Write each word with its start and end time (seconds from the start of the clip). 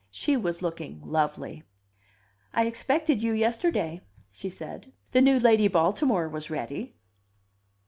She 0.09 0.35
was 0.35 0.63
looking 0.63 0.99
lovely. 1.03 1.61
"I 2.55 2.65
expected 2.65 3.21
you 3.21 3.33
yesterday," 3.33 4.01
she 4.31 4.49
said. 4.49 4.91
"The 5.11 5.21
new 5.21 5.37
Lady 5.37 5.67
Baltimore 5.67 6.27
was 6.27 6.49
ready." 6.49 6.95